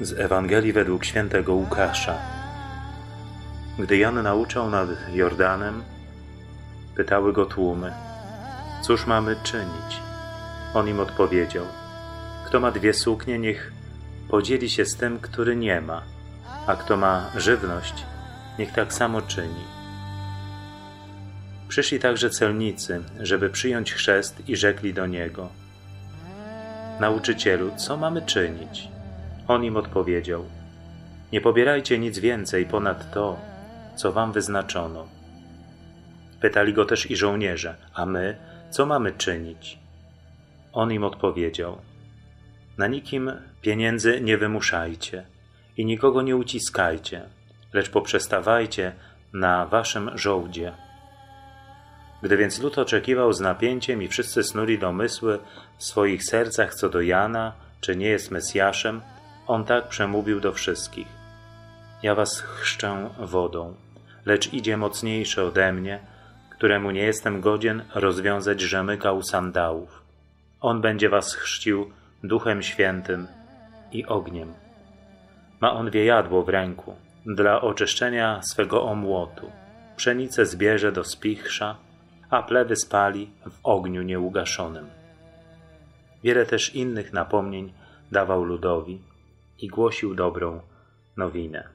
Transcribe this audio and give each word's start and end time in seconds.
Z 0.00 0.12
Ewangelii 0.12 0.72
według 0.72 1.04
świętego 1.04 1.54
Łukasza. 1.54 2.14
Gdy 3.78 3.96
Jan 3.96 4.22
nauczał 4.22 4.70
nad 4.70 4.88
Jordanem, 5.12 5.82
pytały 6.96 7.32
go 7.32 7.46
tłumy: 7.46 7.92
Cóż 8.82 9.06
mamy 9.06 9.36
czynić? 9.42 10.00
On 10.74 10.88
im 10.88 11.00
odpowiedział: 11.00 11.64
Kto 12.46 12.60
ma 12.60 12.70
dwie 12.70 12.94
suknie, 12.94 13.38
niech 13.38 13.72
podzieli 14.28 14.70
się 14.70 14.84
z 14.84 14.96
tym, 14.96 15.18
który 15.18 15.56
nie 15.56 15.80
ma, 15.80 16.02
a 16.66 16.76
kto 16.76 16.96
ma 16.96 17.30
żywność, 17.36 18.04
niech 18.58 18.72
tak 18.72 18.92
samo 18.92 19.22
czyni. 19.22 19.64
Przyszli 21.68 22.00
także 22.00 22.30
celnicy, 22.30 23.02
żeby 23.20 23.50
przyjąć 23.50 23.92
chrzest 23.92 24.48
i 24.48 24.56
rzekli 24.56 24.94
do 24.94 25.06
niego: 25.06 25.48
Nauczycielu, 27.00 27.76
co 27.76 27.96
mamy 27.96 28.22
czynić? 28.22 28.95
On 29.48 29.64
im 29.64 29.76
odpowiedział: 29.76 30.44
Nie 31.32 31.40
pobierajcie 31.40 31.98
nic 31.98 32.18
więcej 32.18 32.66
ponad 32.66 33.12
to, 33.12 33.38
co 33.96 34.12
wam 34.12 34.32
wyznaczono. 34.32 35.08
Pytali 36.40 36.72
go 36.72 36.84
też 36.84 37.10
i 37.10 37.16
żołnierze: 37.16 37.76
A 37.94 38.06
my, 38.06 38.36
co 38.70 38.86
mamy 38.86 39.12
czynić? 39.12 39.78
On 40.72 40.92
im 40.92 41.04
odpowiedział: 41.04 41.78
Na 42.78 42.86
nikim 42.86 43.32
pieniędzy 43.62 44.20
nie 44.20 44.38
wymuszajcie 44.38 45.26
i 45.76 45.84
nikogo 45.84 46.22
nie 46.22 46.36
uciskajcie, 46.36 47.22
lecz 47.72 47.90
poprzestawajcie 47.90 48.92
na 49.32 49.66
waszym 49.66 50.18
żołdzie. 50.18 50.72
Gdy 52.22 52.36
więc 52.36 52.60
lud 52.60 52.78
oczekiwał 52.78 53.32
z 53.32 53.40
napięciem 53.40 54.02
i 54.02 54.08
wszyscy 54.08 54.42
snuli 54.42 54.78
domysły 54.78 55.38
w 55.78 55.84
swoich 55.84 56.24
sercach 56.24 56.74
co 56.74 56.88
do 56.88 57.00
Jana, 57.00 57.52
czy 57.80 57.96
nie 57.96 58.08
jest 58.08 58.30
Mesjaszem, 58.30 59.02
on 59.46 59.64
tak 59.64 59.88
przemówił 59.88 60.40
do 60.40 60.52
wszystkich. 60.52 61.06
Ja 62.02 62.14
was 62.14 62.40
chrzczę 62.40 63.10
wodą, 63.18 63.74
lecz 64.26 64.52
idzie 64.52 64.76
mocniejszy 64.76 65.42
ode 65.42 65.72
mnie, 65.72 66.00
któremu 66.50 66.90
nie 66.90 67.02
jestem 67.02 67.40
godzien 67.40 67.82
rozwiązać 67.94 68.60
rzemyka 68.60 69.22
sandałów. 69.22 70.02
On 70.60 70.80
będzie 70.80 71.08
was 71.08 71.34
chrzcił 71.34 71.90
Duchem 72.24 72.62
Świętym 72.62 73.26
i 73.92 74.06
ogniem. 74.06 74.54
Ma 75.60 75.72
on 75.72 75.90
wiejadło 75.90 76.42
w 76.42 76.48
ręku 76.48 76.94
dla 77.26 77.60
oczyszczenia 77.60 78.40
swego 78.42 78.84
omłotu. 78.84 79.50
Pszenicę 79.96 80.46
zbierze 80.46 80.92
do 80.92 81.04
spichrza, 81.04 81.76
a 82.30 82.42
plewy 82.42 82.76
spali 82.76 83.30
w 83.50 83.58
ogniu 83.62 84.02
nieugaszonym. 84.02 84.86
Wiele 86.24 86.46
też 86.46 86.74
innych 86.74 87.12
napomnień 87.12 87.72
dawał 88.12 88.44
ludowi 88.44 89.00
i 89.58 89.68
głosił 89.68 90.14
dobrą 90.14 90.60
nowinę. 91.16 91.68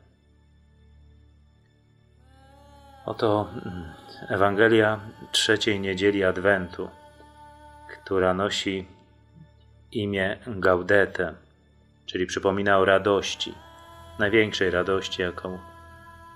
Oto 3.05 3.49
mm, 3.53 3.93
Ewangelia 4.29 4.99
trzeciej 5.31 5.79
niedzieli 5.79 6.23
Adwentu, 6.23 6.89
która 7.91 8.33
nosi 8.33 8.85
imię 9.91 10.37
Gaudete, 10.47 11.33
czyli 12.05 12.25
przypomina 12.25 12.77
o 12.79 12.85
radości, 12.85 13.53
największej 14.19 14.71
radości, 14.71 15.21
jaką 15.21 15.59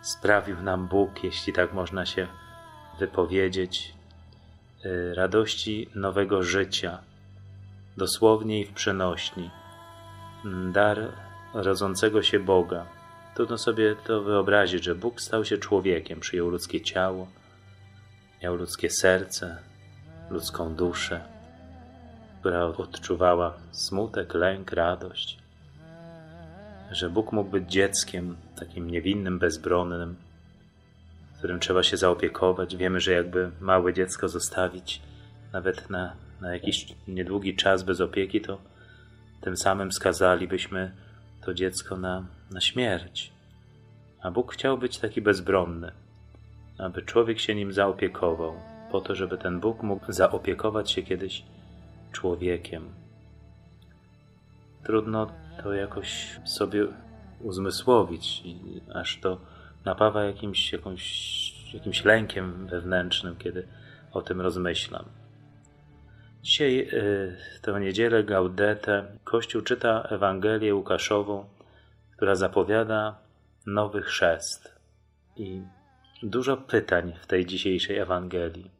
sprawił 0.01 0.61
nam 0.61 0.87
Bóg, 0.87 1.23
jeśli 1.23 1.53
tak 1.53 1.73
można 1.73 2.05
się 2.05 2.27
wypowiedzieć, 2.99 3.93
y, 4.85 5.13
radości 5.15 5.89
nowego 5.95 6.43
życia, 6.43 6.99
dosłownie 7.97 8.59
i 8.59 8.65
w 8.65 8.73
przenośni, 8.73 9.51
dar 10.71 11.24
rodzącego 11.55 12.23
się 12.23 12.39
Boga. 12.39 12.85
Trudno 13.35 13.57
sobie 13.57 13.95
to 13.95 14.21
wyobrazić, 14.21 14.83
że 14.83 14.95
Bóg 14.95 15.21
stał 15.21 15.45
się 15.45 15.57
człowiekiem, 15.57 16.19
przyjął 16.19 16.49
ludzkie 16.49 16.81
ciało, 16.81 17.27
miał 18.43 18.55
ludzkie 18.55 18.89
serce, 18.89 19.57
ludzką 20.29 20.75
duszę, 20.75 21.21
która 22.39 22.65
odczuwała 22.65 23.53
smutek, 23.71 24.33
lęk, 24.33 24.71
radość. 24.71 25.37
Że 26.91 27.09
Bóg 27.09 27.31
mógł 27.31 27.49
być 27.49 27.71
dzieckiem, 27.71 28.35
takim 28.59 28.89
niewinnym, 28.91 29.39
bezbronnym, 29.39 30.15
którym 31.37 31.59
trzeba 31.59 31.83
się 31.83 31.97
zaopiekować. 31.97 32.75
Wiemy, 32.75 32.99
że 32.99 33.11
jakby 33.11 33.51
małe 33.59 33.93
dziecko 33.93 34.29
zostawić 34.29 35.01
nawet 35.53 35.89
na, 35.89 36.13
na 36.41 36.53
jakiś 36.53 36.95
niedługi 37.07 37.55
czas 37.55 37.83
bez 37.83 38.01
opieki, 38.01 38.41
to 38.41 38.57
tym 39.41 39.57
samym 39.57 39.91
skazalibyśmy 39.91 40.91
to 41.45 41.53
dziecko 41.53 41.97
na, 41.97 42.25
na 42.51 42.61
śmierć. 42.61 43.33
A 44.21 44.31
Bóg 44.31 44.53
chciał 44.53 44.77
być 44.77 44.97
taki 44.97 45.21
bezbronny, 45.21 45.91
aby 46.77 47.01
człowiek 47.01 47.39
się 47.39 47.55
nim 47.55 47.73
zaopiekował, 47.73 48.53
po 48.91 49.01
to, 49.01 49.15
żeby 49.15 49.37
ten 49.37 49.59
Bóg 49.59 49.83
mógł 49.83 50.11
zaopiekować 50.11 50.91
się 50.91 51.03
kiedyś 51.03 51.43
człowiekiem. 52.11 52.89
Trudno 54.83 55.31
to 55.63 55.73
jakoś 55.73 56.39
sobie 56.45 56.87
uzmysłowić, 57.39 58.43
aż 58.93 59.19
to 59.19 59.37
napawa 59.85 60.23
jakimś, 60.23 60.73
jakąś, 60.73 61.73
jakimś 61.73 62.05
lękiem 62.05 62.67
wewnętrznym, 62.67 63.35
kiedy 63.35 63.67
o 64.11 64.21
tym 64.21 64.41
rozmyślam. 64.41 65.05
Dzisiaj, 66.45 66.79
y, 66.79 67.37
tę 67.61 67.79
niedzielę 67.79 68.23
Gaudete, 68.23 69.17
Kościół 69.23 69.61
czyta 69.61 70.07
Ewangelię 70.09 70.75
Łukaszową, 70.75 71.45
która 72.15 72.35
zapowiada 72.35 73.19
nowy 73.65 74.01
chrzest. 74.01 74.75
I 75.37 75.61
dużo 76.23 76.57
pytań 76.57 77.13
w 77.21 77.27
tej 77.27 77.45
dzisiejszej 77.45 77.97
Ewangelii. 77.97 78.71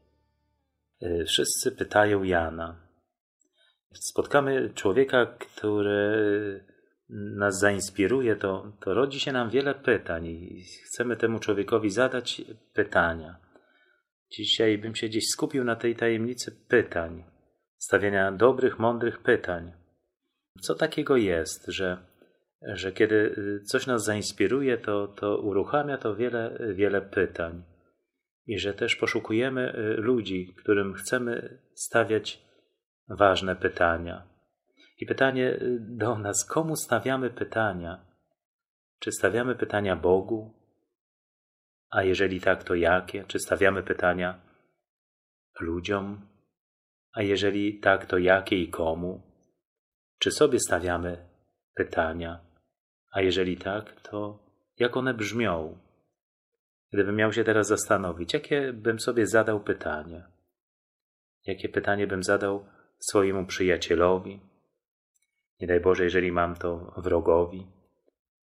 Y, 1.03 1.25
wszyscy 1.27 1.71
pytają 1.71 2.23
Jana. 2.23 2.75
Spotkamy 3.93 4.69
człowieka, 4.75 5.25
który 5.25 6.65
nas 7.09 7.59
zainspiruje, 7.59 8.35
to, 8.35 8.71
to 8.79 8.93
rodzi 8.93 9.19
się 9.19 9.31
nam 9.31 9.49
wiele 9.49 9.75
pytań 9.75 10.25
i 10.25 10.63
chcemy 10.85 11.17
temu 11.17 11.39
człowiekowi 11.39 11.89
zadać 11.89 12.41
pytania. 12.73 13.35
Dzisiaj 14.31 14.77
bym 14.77 14.95
się 14.95 15.07
gdzieś 15.07 15.27
skupił 15.27 15.63
na 15.63 15.75
tej 15.75 15.95
tajemnicy 15.95 16.51
pytań 16.67 17.34
stawiania 17.85 18.31
dobrych, 18.31 18.79
mądrych 18.79 19.19
pytań. 19.19 19.71
Co 20.61 20.75
takiego 20.75 21.17
jest, 21.17 21.67
że, 21.67 21.97
że 22.61 22.91
kiedy 22.91 23.15
y, 23.15 23.63
coś 23.65 23.87
nas 23.87 24.03
zainspiruje, 24.03 24.77
to, 24.77 25.07
to 25.07 25.37
uruchamia 25.37 25.97
to 25.97 26.15
wiele, 26.15 26.57
wiele 26.73 27.01
pytań. 27.01 27.63
I 28.47 28.59
że 28.59 28.73
też 28.73 28.95
poszukujemy 28.95 29.73
y, 29.75 30.01
ludzi, 30.01 30.55
którym 30.57 30.93
chcemy 30.93 31.59
stawiać 31.75 32.45
ważne 33.09 33.55
pytania. 33.55 34.27
I 34.97 35.05
pytanie 35.05 35.53
y, 35.53 35.77
do 35.79 36.17
nas, 36.17 36.45
komu 36.45 36.75
stawiamy 36.75 37.29
pytania? 37.29 38.05
Czy 38.99 39.11
stawiamy 39.11 39.55
pytania 39.55 39.95
Bogu? 39.95 40.53
A 41.89 42.03
jeżeli 42.03 42.41
tak, 42.41 42.63
to 42.63 42.75
jakie? 42.75 43.23
Czy 43.27 43.39
stawiamy 43.39 43.83
pytania 43.83 44.41
ludziom? 45.59 46.34
A 47.15 47.21
jeżeli 47.21 47.79
tak, 47.79 48.05
to 48.05 48.17
jakie 48.17 48.55
i 48.61 48.69
komu? 48.69 49.21
Czy 50.19 50.31
sobie 50.31 50.59
stawiamy 50.59 51.25
pytania? 51.75 52.39
A 53.11 53.21
jeżeli 53.21 53.57
tak, 53.57 54.01
to 54.01 54.39
jak 54.77 54.97
one 54.97 55.13
brzmią? 55.13 55.77
Gdybym 56.93 57.15
miał 57.15 57.33
się 57.33 57.43
teraz 57.43 57.67
zastanowić, 57.67 58.33
jakie 58.33 58.73
bym 58.73 58.99
sobie 58.99 59.27
zadał 59.27 59.59
pytanie? 59.59 60.23
Jakie 61.45 61.69
pytanie 61.69 62.07
bym 62.07 62.23
zadał 62.23 62.65
swojemu 62.99 63.45
przyjacielowi? 63.45 64.39
Nie 65.59 65.67
daj 65.67 65.79
Boże, 65.79 66.03
jeżeli 66.03 66.31
mam 66.31 66.55
to 66.55 66.93
wrogowi. 66.97 67.67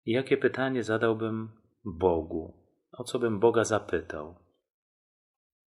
I 0.06 0.12
jakie 0.12 0.38
pytanie 0.38 0.84
zadałbym 0.84 1.50
Bogu? 1.86 2.54
O 2.92 3.04
co 3.04 3.20
bym 3.20 3.40
Boga 3.40 3.64
zapytał? 3.64 4.47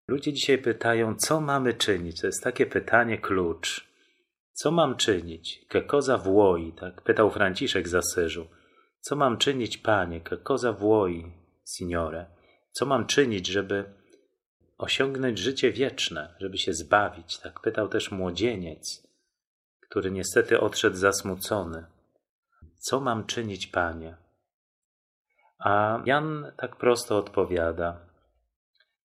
Ludzie 0.07 0.33
dzisiaj 0.33 0.57
pytają, 0.57 1.15
co 1.15 1.41
mamy 1.41 1.73
czynić? 1.73 2.21
To 2.21 2.27
jest 2.27 2.43
takie 2.43 2.65
pytanie 2.65 3.17
klucz. 3.17 3.87
Co 4.53 4.71
mam 4.71 4.95
czynić? 4.95 5.65
Cosa 5.87 6.17
vuoi? 6.17 6.73
Tak 6.73 7.01
pytał 7.01 7.31
Franciszek 7.31 7.87
z 7.87 7.95
Asyżu. 7.95 8.47
Co 8.99 9.15
mam 9.15 9.37
czynić, 9.37 9.77
panie? 9.77 10.21
Cosa 10.43 10.73
vuoi, 10.73 11.31
signore? 11.65 12.25
Co 12.71 12.85
mam 12.85 13.05
czynić, 13.05 13.47
żeby 13.47 13.93
osiągnąć 14.77 15.39
życie 15.39 15.71
wieczne, 15.71 16.35
żeby 16.39 16.57
się 16.57 16.73
zbawić? 16.73 17.37
Tak 17.37 17.59
pytał 17.59 17.87
też 17.87 18.11
młodzieniec, 18.11 19.07
który 19.89 20.11
niestety 20.11 20.59
odszedł 20.59 20.95
zasmucony. 20.95 21.85
Co 22.77 22.99
mam 22.99 23.25
czynić, 23.25 23.67
panie? 23.67 24.17
A 25.59 26.01
Jan 26.05 26.51
tak 26.57 26.75
prosto 26.75 27.17
odpowiada: 27.17 28.04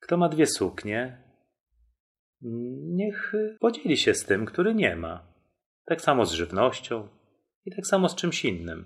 kto 0.00 0.17
ma 0.17 0.29
dwie 0.29 0.47
suknie, 0.47 1.23
niech 2.93 3.32
podzieli 3.61 3.97
się 3.97 4.14
z 4.14 4.25
tym, 4.25 4.47
który 4.47 4.75
nie 4.75 4.97
ma. 4.97 5.32
Tak 5.85 6.00
samo 6.00 6.26
z 6.26 6.32
żywnością 6.32 7.08
i 7.64 7.70
tak 7.70 7.87
samo 7.87 8.08
z 8.08 8.14
czymś 8.14 8.44
innym. 8.44 8.85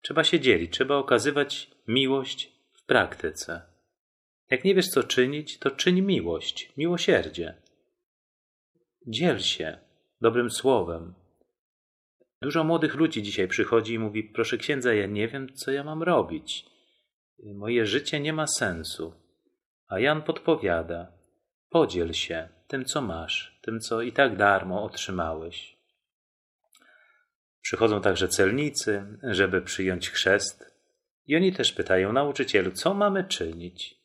Trzeba 0.00 0.24
się 0.24 0.40
dzielić, 0.40 0.72
trzeba 0.72 0.96
okazywać 0.96 1.70
miłość 1.88 2.52
w 2.72 2.84
praktyce. 2.84 3.62
Jak 4.50 4.64
nie 4.64 4.74
wiesz, 4.74 4.88
co 4.88 5.02
czynić, 5.02 5.58
to 5.58 5.70
czyń 5.70 6.02
miłość, 6.02 6.72
miłosierdzie. 6.76 7.54
Dziel 9.06 9.38
się 9.38 9.78
dobrym 10.20 10.50
słowem. 10.50 11.14
Dużo 12.42 12.64
młodych 12.64 12.94
ludzi 12.94 13.22
dzisiaj 13.22 13.48
przychodzi 13.48 13.94
i 13.94 13.98
mówi: 13.98 14.24
Proszę 14.24 14.58
księdza, 14.58 14.94
ja 14.94 15.06
nie 15.06 15.28
wiem, 15.28 15.54
co 15.54 15.70
ja 15.70 15.84
mam 15.84 16.02
robić. 16.02 16.66
Moje 17.54 17.86
życie 17.86 18.20
nie 18.20 18.32
ma 18.32 18.46
sensu. 18.46 19.23
A 19.88 19.98
Jan 19.98 20.22
podpowiada: 20.22 21.12
Podziel 21.70 22.12
się 22.12 22.48
tym, 22.68 22.84
co 22.84 23.00
masz, 23.00 23.58
tym, 23.62 23.80
co 23.80 24.02
i 24.02 24.12
tak 24.12 24.36
darmo 24.36 24.84
otrzymałeś. 24.84 25.76
Przychodzą 27.60 28.00
także 28.00 28.28
celnicy, 28.28 29.18
żeby 29.22 29.62
przyjąć 29.62 30.10
chrzest, 30.10 30.74
i 31.26 31.36
oni 31.36 31.52
też 31.52 31.72
pytają 31.72 32.12
nauczycielu, 32.12 32.70
co 32.70 32.94
mamy 32.94 33.24
czynić. 33.24 34.00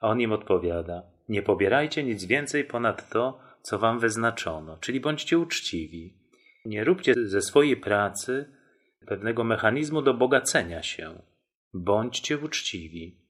A 0.00 0.08
on 0.08 0.20
im 0.20 0.32
odpowiada: 0.32 1.02
Nie 1.28 1.42
pobierajcie 1.42 2.04
nic 2.04 2.24
więcej 2.24 2.64
ponad 2.64 3.10
to, 3.10 3.40
co 3.62 3.78
wam 3.78 3.98
wyznaczono, 3.98 4.76
czyli 4.76 5.00
bądźcie 5.00 5.38
uczciwi. 5.38 6.14
Nie 6.64 6.84
róbcie 6.84 7.14
ze 7.14 7.42
swojej 7.42 7.76
pracy 7.76 8.54
pewnego 9.06 9.44
mechanizmu 9.44 10.02
do 10.02 10.14
bogacenia 10.14 10.82
się. 10.82 11.22
Bądźcie 11.74 12.38
uczciwi. 12.38 13.27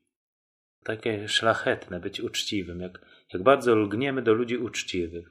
Takie 0.89 1.29
szlachetne 1.29 2.01
być 2.01 2.21
uczciwym, 2.21 2.81
jak, 2.81 2.99
jak 3.33 3.43
bardzo 3.43 3.75
lgniemy 3.75 4.23
do 4.23 4.33
ludzi 4.33 4.57
uczciwych. 4.57 5.29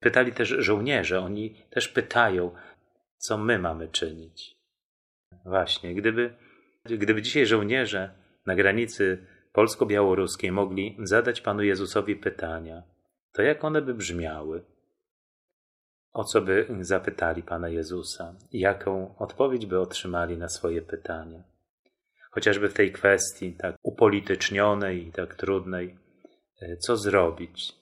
Pytali 0.00 0.32
też 0.32 0.48
żołnierze, 0.48 1.20
oni 1.20 1.54
też 1.70 1.88
pytają, 1.88 2.54
co 3.16 3.38
my 3.38 3.58
mamy 3.58 3.88
czynić. 3.88 4.56
Właśnie, 5.44 5.94
gdyby, 5.94 6.34
gdyby 6.84 7.22
dzisiaj 7.22 7.46
żołnierze 7.46 8.14
na 8.46 8.54
granicy 8.54 9.26
polsko-białoruskiej 9.52 10.52
mogli 10.52 10.96
zadać 11.02 11.40
Panu 11.40 11.62
Jezusowi 11.62 12.16
pytania, 12.16 12.82
to 13.32 13.42
jak 13.42 13.64
one 13.64 13.82
by 13.82 13.94
brzmiały? 13.94 14.64
O 16.12 16.24
co 16.24 16.40
by 16.40 16.66
zapytali 16.80 17.42
Pana 17.42 17.68
Jezusa? 17.68 18.34
Jaką 18.52 19.14
odpowiedź 19.18 19.66
by 19.66 19.80
otrzymali 19.80 20.36
na 20.38 20.48
swoje 20.48 20.82
pytania? 20.82 21.49
Chociażby 22.30 22.68
w 22.68 22.74
tej 22.74 22.92
kwestii 22.92 23.52
tak 23.52 23.76
upolitycznionej 23.82 25.06
i 25.06 25.12
tak 25.12 25.34
trudnej, 25.34 25.96
e, 26.62 26.76
co 26.76 26.96
zrobić? 26.96 27.72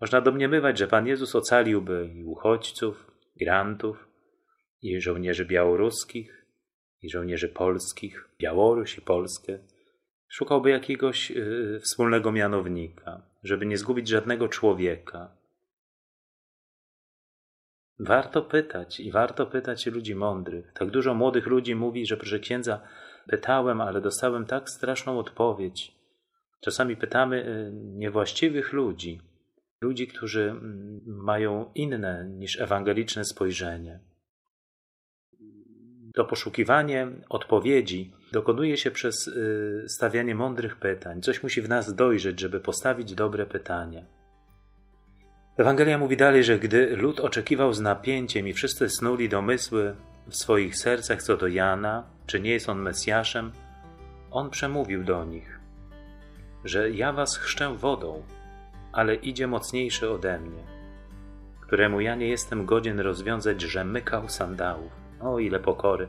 Można 0.00 0.20
domniemywać, 0.20 0.78
że 0.78 0.88
Pan 0.88 1.06
Jezus 1.06 1.34
ocaliłby 1.34 2.10
i 2.14 2.24
uchodźców, 2.24 3.10
grantów, 3.36 4.08
i 4.82 5.00
żołnierzy 5.00 5.44
białoruskich, 5.44 6.46
i 7.02 7.10
żołnierzy 7.10 7.48
polskich, 7.48 8.28
Białoruś 8.38 8.98
i 8.98 9.00
Polskę. 9.00 9.58
Szukałby 10.28 10.70
jakiegoś 10.70 11.30
y, 11.30 11.80
wspólnego 11.82 12.32
mianownika, 12.32 13.22
żeby 13.42 13.66
nie 13.66 13.76
zgubić 13.76 14.08
żadnego 14.08 14.48
człowieka. 14.48 15.36
Warto 17.98 18.42
pytać 18.42 19.00
i 19.00 19.12
warto 19.12 19.46
pytać 19.46 19.86
ludzi 19.86 20.14
mądrych. 20.14 20.72
Tak 20.72 20.90
dużo 20.90 21.14
młodych 21.14 21.46
ludzi 21.46 21.74
mówi, 21.74 22.06
że 22.06 22.16
proszę 22.16 22.38
księdza, 22.38 22.80
pytałem, 23.28 23.80
ale 23.80 24.00
dostałem 24.00 24.46
tak 24.46 24.70
straszną 24.70 25.18
odpowiedź. 25.18 25.98
Czasami 26.60 26.96
pytamy 26.96 27.46
y, 27.46 27.72
niewłaściwych 27.72 28.72
ludzi, 28.72 29.20
ludzi, 29.80 30.06
którzy 30.06 30.50
mm, 30.50 31.00
mają 31.06 31.70
inne 31.74 32.28
niż 32.28 32.60
ewangeliczne 32.60 33.24
spojrzenie. 33.24 34.00
To 36.14 36.24
poszukiwanie 36.24 37.08
odpowiedzi 37.28 38.12
dokonuje 38.32 38.76
się 38.76 38.90
przez 38.90 39.28
y, 39.28 39.84
stawianie 39.88 40.34
mądrych 40.34 40.76
pytań. 40.76 41.22
Coś 41.22 41.42
musi 41.42 41.62
w 41.62 41.68
nas 41.68 41.94
dojrzeć, 41.94 42.40
żeby 42.40 42.60
postawić 42.60 43.14
dobre 43.14 43.46
pytania. 43.46 44.02
Ewangelia 45.58 45.98
mówi 45.98 46.16
dalej, 46.16 46.44
że 46.44 46.58
gdy 46.58 46.96
lud 46.96 47.20
oczekiwał 47.20 47.72
z 47.72 47.80
napięciem 47.80 48.48
i 48.48 48.52
wszyscy 48.52 48.88
snuli 48.88 49.28
domysły 49.28 49.94
w 50.28 50.36
swoich 50.36 50.76
sercach 50.76 51.22
co 51.22 51.36
do 51.36 51.46
Jana, 51.46 52.04
czy 52.26 52.40
nie 52.40 52.50
jest 52.50 52.68
on 52.68 52.78
Mesjaszem, 52.78 53.52
on 54.30 54.50
przemówił 54.50 55.04
do 55.04 55.24
nich, 55.24 55.60
że 56.64 56.90
ja 56.90 57.12
was 57.12 57.36
chrzczę 57.36 57.76
wodą, 57.76 58.22
ale 58.92 59.14
idzie 59.14 59.46
mocniejszy 59.46 60.10
ode 60.10 60.38
mnie, 60.38 60.62
któremu 61.60 62.00
ja 62.00 62.14
nie 62.14 62.28
jestem 62.28 62.66
godzien 62.66 63.00
rozwiązać 63.00 63.62
rzemykał 63.62 64.28
sandałów. 64.28 64.92
O 65.20 65.38
ile 65.38 65.60
pokory 65.60 66.08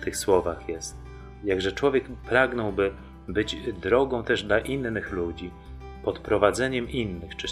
w 0.00 0.04
tych 0.04 0.16
słowach 0.16 0.68
jest. 0.68 0.96
Jakże 1.44 1.72
człowiek 1.72 2.04
pragnąłby 2.28 2.92
być 3.28 3.56
drogą 3.72 4.24
też 4.24 4.42
dla 4.42 4.58
innych 4.58 5.12
ludzi, 5.12 5.50
podprowadzeniem 6.02 6.90
innych. 6.90 7.36
Czy 7.36 7.48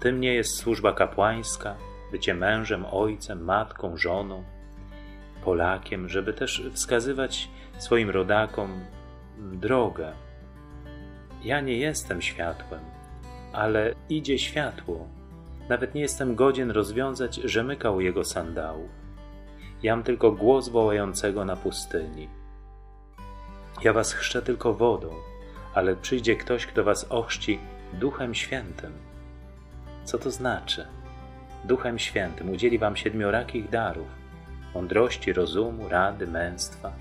tym 0.00 0.20
nie 0.20 0.34
jest 0.34 0.56
służba 0.56 0.92
kapłańska, 0.92 1.76
bycie 2.12 2.34
mężem, 2.34 2.84
ojcem, 2.90 3.44
matką, 3.44 3.96
żoną, 3.96 4.44
Polakiem, 5.44 6.08
żeby 6.08 6.32
też 6.32 6.62
wskazywać 6.72 7.48
swoim 7.78 8.10
rodakom 8.10 8.84
drogę. 9.38 10.12
Ja 11.44 11.60
nie 11.60 11.76
jestem 11.76 12.22
światłem, 12.22 12.80
ale 13.52 13.94
idzie 14.08 14.38
światło. 14.38 15.08
Nawet 15.68 15.94
nie 15.94 16.00
jestem 16.00 16.34
godzien 16.34 16.70
rozwiązać 16.70 17.34
rzemykał 17.36 18.00
jego 18.00 18.24
sandałów. 18.24 18.90
Jam 19.82 20.02
tylko 20.02 20.32
głos 20.32 20.68
wołającego 20.68 21.44
na 21.44 21.56
pustyni. 21.56 22.28
Ja 23.84 23.92
was 23.92 24.12
chrzczę 24.12 24.42
tylko 24.42 24.74
wodą, 24.74 25.10
ale 25.74 25.96
przyjdzie 25.96 26.36
ktoś, 26.36 26.66
kto 26.66 26.84
was 26.84 27.06
ochrzci 27.10 27.58
Duchem 27.92 28.34
Świętym. 28.34 28.92
Co 30.04 30.18
to 30.18 30.30
znaczy? 30.30 30.86
Duchem 31.64 31.98
Świętym 31.98 32.50
udzieli 32.50 32.78
wam 32.78 32.96
siedmiorakich 32.96 33.70
darów: 33.70 34.21
mądrości, 34.74 35.32
rozumu, 35.32 35.88
rady, 35.88 36.26
męstwa, 36.26 36.92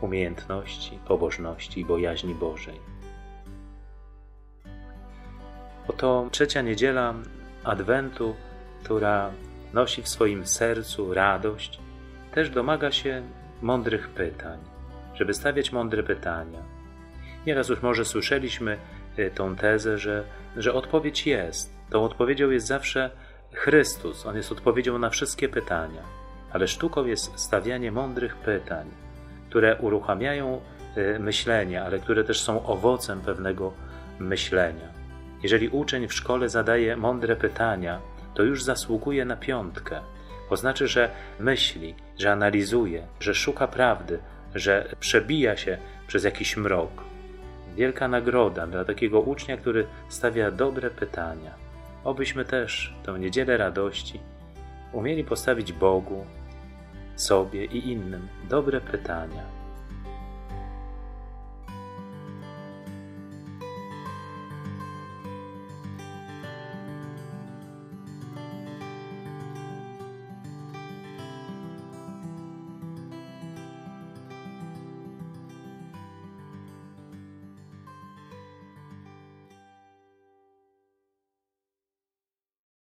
umiejętności, 0.00 0.98
pobożności 1.08 1.80
i 1.80 1.84
bojaźni 1.84 2.34
Bożej. 2.34 2.80
Oto 5.88 6.28
trzecia 6.30 6.62
niedziela 6.62 7.14
Adwentu, 7.64 8.36
która 8.84 9.30
nosi 9.72 10.02
w 10.02 10.08
swoim 10.08 10.46
sercu 10.46 11.14
radość, 11.14 11.80
też 12.32 12.50
domaga 12.50 12.92
się 12.92 13.22
mądrych 13.62 14.08
pytań, 14.08 14.58
żeby 15.14 15.34
stawiać 15.34 15.72
mądre 15.72 16.02
pytania. 16.02 16.62
Nieraz 17.46 17.68
już 17.68 17.82
może 17.82 18.04
słyszeliśmy 18.04 18.78
y, 19.18 19.30
tą 19.34 19.56
tezę, 19.56 19.98
że, 19.98 20.24
że 20.56 20.74
odpowiedź 20.74 21.26
jest. 21.26 21.74
Tą 21.90 22.04
odpowiedzią 22.04 22.50
jest 22.50 22.66
zawsze 22.66 23.10
Chrystus. 23.52 24.26
On 24.26 24.36
jest 24.36 24.52
odpowiedzią 24.52 24.98
na 24.98 25.10
wszystkie 25.10 25.48
pytania. 25.48 26.02
Ale 26.52 26.68
sztuką 26.68 27.06
jest 27.06 27.38
stawianie 27.38 27.92
mądrych 27.92 28.36
pytań, 28.36 28.86
które 29.48 29.76
uruchamiają 29.76 30.60
y, 30.96 31.18
myślenie, 31.18 31.82
ale 31.82 31.98
które 31.98 32.24
też 32.24 32.40
są 32.40 32.66
owocem 32.66 33.20
pewnego 33.20 33.72
myślenia. 34.18 34.88
Jeżeli 35.42 35.68
uczeń 35.68 36.08
w 36.08 36.14
szkole 36.14 36.48
zadaje 36.48 36.96
mądre 36.96 37.36
pytania, 37.36 38.00
to 38.34 38.42
już 38.42 38.62
zasługuje 38.62 39.24
na 39.24 39.36
piątkę. 39.36 40.00
To 40.50 40.56
znaczy, 40.56 40.88
że 40.88 41.10
myśli, 41.40 41.94
że 42.18 42.32
analizuje, 42.32 43.06
że 43.20 43.34
szuka 43.34 43.68
prawdy, 43.68 44.18
że 44.54 44.88
przebija 45.00 45.56
się 45.56 45.78
przez 46.06 46.24
jakiś 46.24 46.56
mrok. 46.56 47.04
Wielka 47.76 48.08
nagroda 48.08 48.66
dla 48.66 48.84
takiego 48.84 49.20
ucznia, 49.20 49.56
który 49.56 49.86
stawia 50.08 50.50
dobre 50.50 50.90
pytania. 50.90 51.54
Obyśmy 52.04 52.44
też 52.44 52.94
tę 53.04 53.18
niedzielę 53.18 53.56
radości 53.56 54.20
umieli 54.92 55.24
postawić 55.24 55.72
Bogu, 55.72 56.26
sobie 57.20 57.64
i 57.64 57.92
innym 57.92 58.28
dobre 58.48 58.80
pytania 58.80 59.57